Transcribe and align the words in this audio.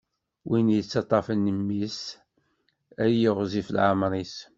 Win 0.49 0.67
yettaṭṭafen 0.71 1.51
imi-s, 1.51 1.99
ad 3.03 3.11
yiɣzif 3.19 3.67
leɛmeṛ-is. 3.75 4.35